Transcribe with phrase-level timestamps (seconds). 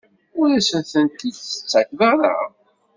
[0.39, 2.33] Ur asen-tent-id-tettakeḍ ara?